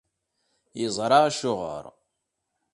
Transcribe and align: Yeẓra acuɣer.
Yeẓra 0.79 1.17
acuɣer. 1.27 1.85